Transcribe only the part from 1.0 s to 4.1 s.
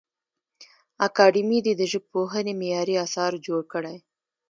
اکاډمي دي د ژبپوهنې معیاري اثار جوړ کړي.